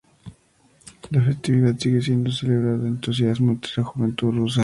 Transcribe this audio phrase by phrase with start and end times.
[1.11, 4.59] La festividad sigue siendo celebrada con entusiasmo entre la juventud rusa.